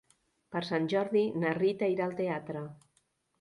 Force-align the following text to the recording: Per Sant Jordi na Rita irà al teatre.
Per 0.53 0.61
Sant 0.69 0.87
Jordi 0.93 1.21
na 1.43 1.51
Rita 1.59 1.91
irà 1.97 2.09
al 2.09 2.17
teatre. 2.23 2.65